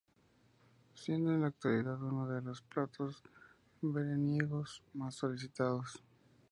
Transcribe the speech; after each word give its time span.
Siendo 0.95 1.29
en 1.31 1.41
la 1.41 1.47
actualidad 1.49 2.01
uno 2.01 2.27
de 2.27 2.41
los 2.41 2.63
platos 2.63 3.21
veraniegos 3.83 4.81
más 4.95 5.13
solicitados. 5.13 6.01